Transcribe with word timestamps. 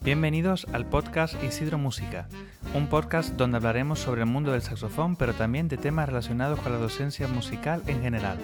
Bienvenidos 0.00 0.66
al 0.72 0.86
podcast 0.86 1.34
Isidro 1.44 1.76
Música, 1.76 2.26
un 2.72 2.86
podcast 2.86 3.34
donde 3.34 3.58
hablaremos 3.58 3.98
sobre 3.98 4.22
el 4.22 4.26
mundo 4.26 4.52
del 4.52 4.62
saxofón, 4.62 5.16
pero 5.16 5.34
también 5.34 5.68
de 5.68 5.76
temas 5.76 6.08
relacionados 6.08 6.58
con 6.60 6.72
la 6.72 6.78
docencia 6.78 7.28
musical 7.28 7.82
en 7.86 8.00
general. 8.00 8.38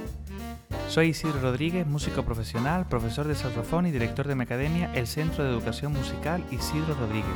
Soy 0.89 1.09
Isidro 1.09 1.41
Rodríguez, 1.41 1.87
músico 1.87 2.25
profesional, 2.25 2.89
profesor 2.89 3.27
de 3.27 3.35
saxofón 3.35 3.87
y 3.87 3.91
director 3.91 4.29
de 4.29 4.35
mi 4.35 4.43
academia, 4.43 4.93
el 4.95 5.07
Centro 5.07 5.45
de 5.45 5.51
Educación 5.51 5.95
Musical 5.95 6.45
Isidro 6.51 6.93
Rodríguez. 6.95 7.31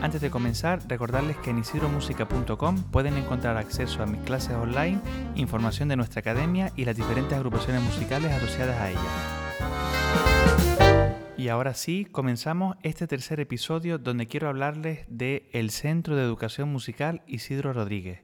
Antes 0.00 0.20
de 0.20 0.30
comenzar, 0.30 0.80
recordarles 0.86 1.36
que 1.38 1.50
en 1.50 1.58
isidromusica.com 1.58 2.82
pueden 2.92 3.16
encontrar 3.16 3.56
acceso 3.56 4.00
a 4.00 4.06
mis 4.06 4.20
clases 4.22 4.52
online, 4.52 5.00
información 5.34 5.88
de 5.88 5.96
nuestra 5.96 6.20
academia 6.20 6.70
y 6.76 6.84
las 6.84 6.94
diferentes 6.94 7.36
agrupaciones 7.36 7.82
musicales 7.82 8.30
asociadas 8.30 8.80
a 8.80 8.90
ella. 8.90 9.44
Y 11.36 11.48
ahora 11.48 11.74
sí, 11.74 12.04
comenzamos 12.04 12.76
este 12.84 13.08
tercer 13.08 13.40
episodio 13.40 13.98
donde 13.98 14.28
quiero 14.28 14.48
hablarles 14.48 15.04
de 15.08 15.50
el 15.52 15.70
Centro 15.70 16.14
de 16.14 16.22
Educación 16.22 16.70
Musical 16.70 17.22
Isidro 17.26 17.72
Rodríguez. 17.72 18.22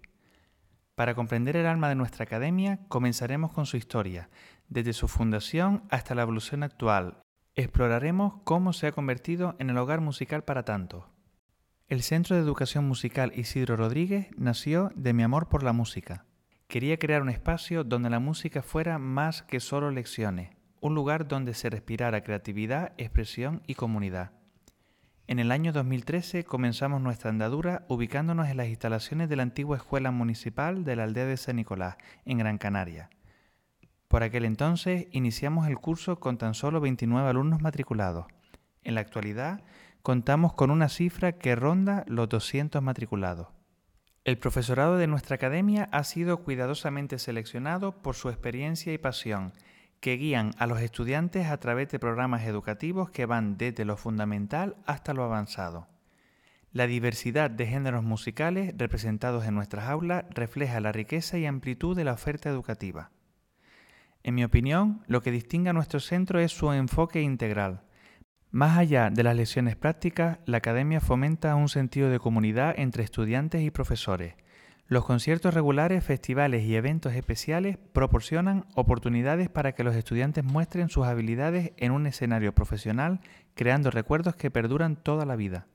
Para 0.95 1.17
comprender 1.17 1.57
el 1.57 1.67
alma 1.67 1.89
de 1.89 1.97
nuestra 1.97 2.23
academia, 2.25 2.79
comenzaremos 2.87 3.53
con 3.53 3.67
su 3.67 3.77
historia, 3.77 4.31
desde 4.69 4.93
su 4.93 5.09
fundación 5.09 5.83
hasta 5.91 6.15
la 6.15 6.23
evolución 6.23 6.63
actual. 6.63 7.21
Exploraremos 7.57 8.35
cómo 8.45 8.73
se 8.73 8.87
ha 8.87 8.93
convertido 8.93 9.57
en 9.59 9.71
el 9.71 9.79
hogar 9.79 10.01
musical 10.01 10.45
para 10.45 10.65
tantos. 10.65 11.05
El 11.89 12.03
Centro 12.03 12.37
de 12.37 12.43
Educación 12.43 12.87
Musical 12.87 13.33
Isidro 13.35 13.77
Rodríguez 13.77 14.29
nació 14.37 14.93
de 14.95 15.15
mi 15.15 15.25
amor 15.25 15.49
por 15.49 15.65
la 15.65 15.73
música. 15.73 16.27
Quería 16.69 16.97
crear 17.01 17.23
un 17.23 17.31
espacio 17.31 17.83
donde 17.83 18.11
la 18.11 18.21
música 18.21 18.63
fuera 18.63 19.01
más 19.01 19.43
que 19.43 19.59
solo 19.59 19.91
lecciones, 19.91 20.51
un 20.81 20.95
lugar 20.95 21.29
donde 21.29 21.55
se 21.55 21.71
respirara 21.71 22.25
creatividad, 22.25 22.93
expresión 22.97 23.63
y 23.67 23.75
comunidad. 23.75 24.33
En 25.27 25.39
el 25.39 25.53
año 25.53 25.73
2013 25.73 26.45
comenzamos 26.45 27.01
nuestra 27.01 27.31
andadura 27.31 27.85
ubicándonos 27.89 28.49
en 28.49 28.57
las 28.57 28.67
instalaciones 28.67 29.29
de 29.29 29.37
la 29.37 29.45
antigua 29.45 29.77
Escuela 29.77 30.11
Municipal 30.11 30.85
de 30.85 30.97
la 30.97 31.05
aldea 31.05 31.27
de 31.27 31.37
San 31.37 31.57
Nicolás, 31.57 31.97
en 32.25 32.39
Gran 32.39 32.59
Canaria. 32.59 33.11
Por 34.09 34.25
aquel 34.25 34.45
entonces 34.45 35.07
iniciamos 35.13 35.69
el 35.69 35.79
curso 35.79 36.19
con 36.19 36.37
tan 36.37 36.55
solo 36.55 36.81
29 36.81 37.29
alumnos 37.29 37.63
matriculados. 37.63 38.27
En 38.83 38.97
la 38.97 39.03
actualidad 39.03 39.63
contamos 40.03 40.55
con 40.55 40.73
una 40.73 40.89
cifra 40.89 41.33
que 41.33 41.55
ronda 41.55 42.05
los 42.09 42.29
200 42.29 42.83
matriculados. 42.83 43.49
El 44.25 44.37
profesorado 44.37 44.97
de 44.97 45.07
nuestra 45.07 45.37
academia 45.37 45.89
ha 45.93 46.03
sido 46.03 46.43
cuidadosamente 46.43 47.19
seleccionado 47.19 48.03
por 48.03 48.17
su 48.17 48.31
experiencia 48.31 48.93
y 48.93 48.99
pasión, 48.99 49.53
que 50.01 50.17
guían 50.17 50.53
a 50.59 50.67
los 50.67 50.81
estudiantes 50.81 51.47
a 51.47 51.59
través 51.59 51.89
de 51.91 51.99
programas 51.99 52.43
educativos 52.45 53.11
que 53.11 53.27
van 53.27 53.57
desde 53.57 53.85
lo 53.85 53.97
fundamental 53.97 54.77
hasta 54.87 55.15
lo 55.15 55.25
avanzado. 55.25 55.89
La 56.73 56.87
diversidad 56.87 57.51
de 57.51 57.67
géneros 57.67 58.03
musicales 58.03 58.75
representados 58.77 59.45
en 59.47 59.55
nuestras 59.55 59.89
aulas 59.89 60.25
refleja 60.31 60.81
la 60.81 60.93
riqueza 60.93 61.39
y 61.39 61.47
amplitud 61.47 61.97
de 61.97 62.05
la 62.05 62.13
oferta 62.13 62.49
educativa. 62.49 63.11
En 64.23 64.35
mi 64.35 64.45
opinión, 64.45 65.03
lo 65.07 65.23
que 65.23 65.31
distingue 65.31 65.71
a 65.71 65.73
nuestro 65.73 66.01
centro 66.01 66.41
es 66.41 66.53
su 66.53 66.73
enfoque 66.73 67.23
integral, 67.23 67.83
más 68.53 68.77
allá 68.77 69.11
de 69.11 69.23
las 69.23 69.37
lecciones 69.37 69.77
prácticas, 69.77 70.39
la 70.45 70.57
academia 70.57 71.01
fomenta 71.01 71.55
un 71.55 71.69
sentido 71.69 72.11
de 72.11 72.19
comunidad 72.19 72.75
entre 72.77 73.05
estudiantes 73.05 73.63
y 73.63 73.71
profesores. 73.71 74.35
Los 74.91 75.05
conciertos 75.05 75.55
regulares, 75.55 76.03
festivales 76.03 76.65
y 76.65 76.75
eventos 76.75 77.15
especiales 77.15 77.79
proporcionan 77.93 78.67
oportunidades 78.75 79.49
para 79.49 79.71
que 79.71 79.85
los 79.85 79.95
estudiantes 79.95 80.43
muestren 80.43 80.89
sus 80.89 81.07
habilidades 81.07 81.71
en 81.77 81.93
un 81.93 82.09
escenario 82.09 82.53
profesional, 82.57 83.21
creando 83.55 83.93
recuerdos 83.93 84.35
que 84.35 84.51
perduran 84.51 84.97
toda 84.97 85.25
la 85.27 85.37
vida. 85.37 85.69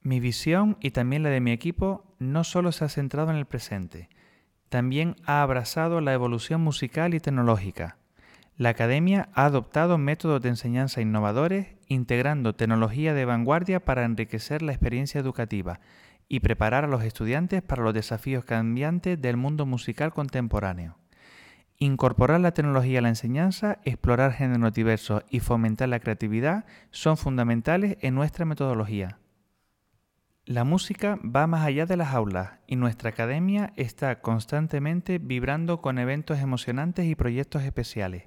Mi 0.00 0.20
visión 0.20 0.78
y 0.80 0.92
también 0.92 1.22
la 1.22 1.28
de 1.28 1.42
mi 1.42 1.52
equipo 1.52 2.16
no 2.18 2.44
solo 2.44 2.72
se 2.72 2.86
ha 2.86 2.88
centrado 2.88 3.30
en 3.30 3.36
el 3.36 3.44
presente, 3.44 4.08
también 4.70 5.16
ha 5.26 5.42
abrazado 5.42 6.00
la 6.00 6.14
evolución 6.14 6.62
musical 6.62 7.12
y 7.12 7.20
tecnológica, 7.20 7.98
la 8.56 8.70
academia 8.70 9.28
ha 9.34 9.44
adoptado 9.44 9.98
métodos 9.98 10.40
de 10.40 10.48
enseñanza 10.48 11.02
innovadores, 11.02 11.74
integrando 11.88 12.54
tecnología 12.54 13.12
de 13.12 13.26
vanguardia 13.26 13.84
para 13.84 14.06
enriquecer 14.06 14.62
la 14.62 14.72
experiencia 14.72 15.20
educativa 15.20 15.78
y 16.28 16.40
preparar 16.40 16.84
a 16.84 16.88
los 16.88 17.04
estudiantes 17.04 17.62
para 17.62 17.82
los 17.82 17.94
desafíos 17.94 18.44
cambiantes 18.44 19.20
del 19.20 19.36
mundo 19.36 19.66
musical 19.66 20.12
contemporáneo. 20.12 20.96
Incorporar 21.78 22.40
la 22.40 22.52
tecnología 22.52 23.00
a 23.00 23.02
la 23.02 23.10
enseñanza, 23.10 23.78
explorar 23.84 24.32
géneros 24.32 24.72
diversos 24.72 25.24
y 25.28 25.40
fomentar 25.40 25.90
la 25.90 26.00
creatividad 26.00 26.64
son 26.90 27.18
fundamentales 27.18 27.98
en 28.00 28.14
nuestra 28.14 28.46
metodología. 28.46 29.18
La 30.46 30.64
música 30.64 31.18
va 31.22 31.46
más 31.46 31.66
allá 31.66 31.86
de 31.86 31.96
las 31.96 32.14
aulas 32.14 32.52
y 32.66 32.76
nuestra 32.76 33.10
academia 33.10 33.72
está 33.76 34.20
constantemente 34.20 35.18
vibrando 35.18 35.82
con 35.82 35.98
eventos 35.98 36.38
emocionantes 36.38 37.06
y 37.06 37.14
proyectos 37.14 37.62
especiales. 37.62 38.24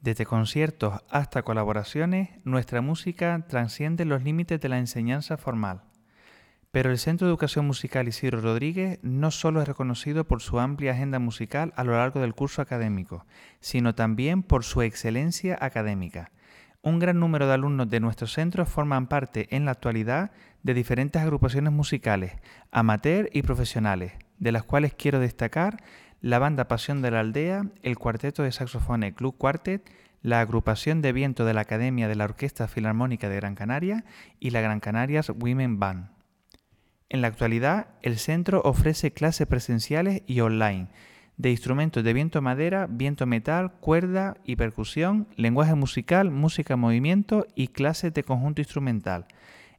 Desde 0.00 0.26
conciertos 0.26 1.00
hasta 1.08 1.42
colaboraciones, 1.42 2.30
nuestra 2.44 2.82
música 2.82 3.46
trasciende 3.48 4.04
los 4.04 4.22
límites 4.22 4.60
de 4.60 4.68
la 4.68 4.78
enseñanza 4.78 5.38
formal. 5.38 5.84
Pero 6.74 6.90
el 6.90 6.98
Centro 6.98 7.28
de 7.28 7.30
Educación 7.30 7.68
Musical 7.68 8.08
Isidro 8.08 8.40
Rodríguez 8.40 8.98
no 9.00 9.30
solo 9.30 9.62
es 9.62 9.68
reconocido 9.68 10.24
por 10.24 10.42
su 10.42 10.58
amplia 10.58 10.90
agenda 10.90 11.20
musical 11.20 11.72
a 11.76 11.84
lo 11.84 11.92
largo 11.92 12.18
del 12.18 12.34
curso 12.34 12.60
académico, 12.62 13.26
sino 13.60 13.94
también 13.94 14.42
por 14.42 14.64
su 14.64 14.82
excelencia 14.82 15.56
académica. 15.60 16.32
Un 16.82 16.98
gran 16.98 17.20
número 17.20 17.46
de 17.46 17.54
alumnos 17.54 17.90
de 17.90 18.00
nuestro 18.00 18.26
centro 18.26 18.66
forman 18.66 19.06
parte 19.06 19.46
en 19.54 19.66
la 19.66 19.70
actualidad 19.70 20.32
de 20.64 20.74
diferentes 20.74 21.22
agrupaciones 21.22 21.72
musicales, 21.72 22.32
amateur 22.72 23.30
y 23.32 23.42
profesionales, 23.42 24.14
de 24.40 24.50
las 24.50 24.64
cuales 24.64 24.94
quiero 24.94 25.20
destacar 25.20 25.80
la 26.20 26.40
banda 26.40 26.66
Pasión 26.66 27.02
de 27.02 27.12
la 27.12 27.20
Aldea, 27.20 27.66
el 27.84 27.98
cuarteto 27.98 28.42
de 28.42 28.50
saxofones 28.50 29.14
Club 29.14 29.36
Quartet, 29.38 29.88
la 30.22 30.40
agrupación 30.40 31.02
de 31.02 31.12
viento 31.12 31.44
de 31.44 31.54
la 31.54 31.60
Academia 31.60 32.08
de 32.08 32.16
la 32.16 32.24
Orquesta 32.24 32.66
Filarmónica 32.66 33.28
de 33.28 33.36
Gran 33.36 33.54
Canaria 33.54 34.04
y 34.40 34.50
la 34.50 34.60
Gran 34.60 34.80
Canarias 34.80 35.30
Women 35.30 35.78
Band. 35.78 36.13
En 37.08 37.20
la 37.20 37.28
actualidad, 37.28 37.88
el 38.02 38.18
centro 38.18 38.62
ofrece 38.64 39.12
clases 39.12 39.46
presenciales 39.46 40.22
y 40.26 40.40
online 40.40 40.88
de 41.36 41.50
instrumentos 41.50 42.04
de 42.04 42.12
viento 42.12 42.40
madera, 42.42 42.86
viento 42.88 43.26
metal, 43.26 43.72
cuerda 43.80 44.36
y 44.44 44.56
percusión, 44.56 45.28
lenguaje 45.36 45.74
musical, 45.74 46.30
música 46.30 46.74
en 46.74 46.80
movimiento 46.80 47.46
y 47.54 47.68
clases 47.68 48.14
de 48.14 48.22
conjunto 48.22 48.60
instrumental, 48.60 49.26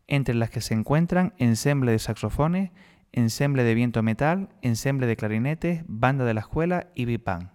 entre 0.07 0.35
las 0.35 0.49
que 0.49 0.61
se 0.61 0.73
encuentran 0.73 1.33
ensemble 1.37 1.91
de 1.91 1.99
saxofones, 1.99 2.71
ensemble 3.11 3.63
de 3.63 3.73
viento 3.73 4.03
metal, 4.03 4.49
ensemble 4.61 5.07
de 5.07 5.15
clarinetes, 5.15 5.83
banda 5.87 6.25
de 6.25 6.33
la 6.33 6.41
escuela 6.41 6.89
y 6.93 7.05
bipan. 7.05 7.51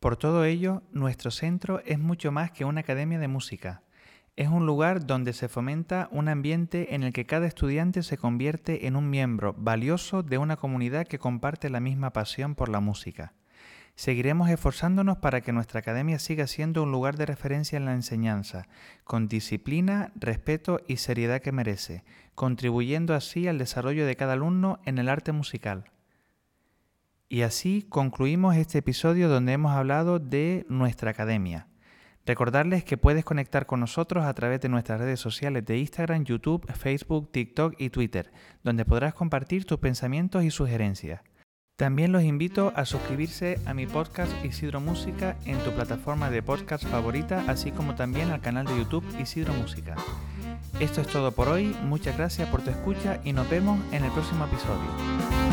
Por 0.00 0.16
todo 0.16 0.44
ello, 0.44 0.82
nuestro 0.92 1.30
centro 1.30 1.80
es 1.86 1.98
mucho 1.98 2.32
más 2.32 2.50
que 2.50 2.64
una 2.64 2.80
academia 2.80 3.18
de 3.18 3.28
música. 3.28 3.82
Es 4.36 4.48
un 4.48 4.66
lugar 4.66 5.06
donde 5.06 5.32
se 5.32 5.48
fomenta 5.48 6.08
un 6.10 6.28
ambiente 6.28 6.96
en 6.96 7.04
el 7.04 7.12
que 7.12 7.24
cada 7.24 7.46
estudiante 7.46 8.02
se 8.02 8.18
convierte 8.18 8.88
en 8.88 8.96
un 8.96 9.08
miembro 9.08 9.54
valioso 9.56 10.24
de 10.24 10.38
una 10.38 10.56
comunidad 10.56 11.06
que 11.06 11.20
comparte 11.20 11.70
la 11.70 11.78
misma 11.78 12.12
pasión 12.12 12.56
por 12.56 12.68
la 12.68 12.80
música. 12.80 13.32
Seguiremos 13.94 14.50
esforzándonos 14.50 15.18
para 15.18 15.40
que 15.40 15.52
nuestra 15.52 15.78
academia 15.78 16.18
siga 16.18 16.48
siendo 16.48 16.82
un 16.82 16.90
lugar 16.90 17.16
de 17.16 17.26
referencia 17.26 17.76
en 17.76 17.84
la 17.84 17.94
enseñanza, 17.94 18.66
con 19.04 19.28
disciplina, 19.28 20.10
respeto 20.16 20.80
y 20.88 20.96
seriedad 20.96 21.40
que 21.40 21.52
merece, 21.52 22.02
contribuyendo 22.34 23.14
así 23.14 23.46
al 23.46 23.58
desarrollo 23.58 24.04
de 24.04 24.16
cada 24.16 24.32
alumno 24.32 24.80
en 24.84 24.98
el 24.98 25.08
arte 25.08 25.30
musical. 25.30 25.92
Y 27.28 27.42
así 27.42 27.86
concluimos 27.88 28.56
este 28.56 28.78
episodio 28.78 29.28
donde 29.28 29.52
hemos 29.52 29.72
hablado 29.72 30.18
de 30.18 30.66
nuestra 30.68 31.12
academia. 31.12 31.68
Recordarles 32.26 32.84
que 32.84 32.96
puedes 32.96 33.24
conectar 33.24 33.66
con 33.66 33.80
nosotros 33.80 34.24
a 34.24 34.32
través 34.32 34.60
de 34.62 34.70
nuestras 34.70 34.98
redes 34.98 35.20
sociales 35.20 35.64
de 35.66 35.78
Instagram, 35.78 36.24
YouTube, 36.24 36.66
Facebook, 36.72 37.30
TikTok 37.30 37.74
y 37.78 37.90
Twitter, 37.90 38.32
donde 38.62 38.86
podrás 38.86 39.12
compartir 39.12 39.66
tus 39.66 39.78
pensamientos 39.78 40.42
y 40.42 40.50
sugerencias. 40.50 41.20
También 41.76 42.12
los 42.12 42.22
invito 42.22 42.72
a 42.76 42.86
suscribirse 42.86 43.58
a 43.66 43.74
mi 43.74 43.86
podcast 43.86 44.32
Isidro 44.44 44.80
Música 44.80 45.36
en 45.44 45.58
tu 45.58 45.72
plataforma 45.72 46.30
de 46.30 46.42
podcast 46.42 46.84
favorita, 46.86 47.44
así 47.48 47.72
como 47.72 47.94
también 47.94 48.30
al 48.30 48.40
canal 48.40 48.64
de 48.64 48.78
YouTube 48.78 49.04
Isidro 49.20 49.52
Música. 49.54 49.96
Esto 50.80 51.02
es 51.02 51.08
todo 51.08 51.32
por 51.32 51.48
hoy, 51.48 51.76
muchas 51.82 52.16
gracias 52.16 52.48
por 52.48 52.62
tu 52.62 52.70
escucha 52.70 53.20
y 53.24 53.32
nos 53.32 53.50
vemos 53.50 53.80
en 53.92 54.04
el 54.04 54.12
próximo 54.12 54.46
episodio. 54.46 55.43